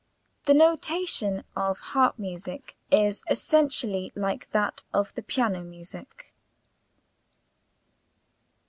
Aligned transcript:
The 0.45 0.55
notation 0.55 1.43
of 1.55 1.77
harp 1.77 2.17
music 2.17 2.75
is 2.89 3.23
essentially 3.29 4.11
like 4.15 4.49
that 4.49 4.81
of 4.95 5.13
piano 5.27 5.61
music. 5.61 6.33